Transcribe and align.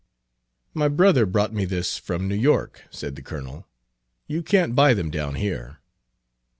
"My 0.73 0.87
brother 0.87 1.27
brought 1.27 1.53
me 1.53 1.63
this 1.63 1.99
from 1.99 2.27
New 2.27 2.33
York," 2.33 2.85
said 2.89 3.15
the 3.15 3.21
Colonel. 3.21 3.67
"You 4.25 4.41
can't 4.41 4.73
buy 4.73 4.95
them 4.95 5.11
down 5.11 5.35
here." 5.35 5.77